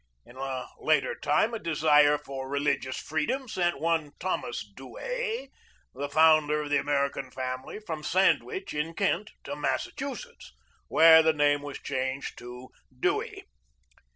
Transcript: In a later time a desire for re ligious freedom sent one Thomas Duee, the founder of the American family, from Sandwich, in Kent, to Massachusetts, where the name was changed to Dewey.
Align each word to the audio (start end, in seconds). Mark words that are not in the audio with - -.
In 0.25 0.35
a 0.35 0.65
later 0.79 1.13
time 1.13 1.53
a 1.53 1.59
desire 1.59 2.17
for 2.17 2.49
re 2.49 2.59
ligious 2.59 2.97
freedom 2.97 3.47
sent 3.47 3.79
one 3.79 4.13
Thomas 4.19 4.67
Duee, 4.75 5.49
the 5.93 6.09
founder 6.09 6.63
of 6.63 6.71
the 6.71 6.79
American 6.79 7.29
family, 7.29 7.79
from 7.79 8.01
Sandwich, 8.01 8.73
in 8.73 8.95
Kent, 8.95 9.29
to 9.43 9.55
Massachusetts, 9.55 10.53
where 10.87 11.21
the 11.21 11.33
name 11.33 11.61
was 11.61 11.77
changed 11.77 12.35
to 12.39 12.69
Dewey. 12.99 13.43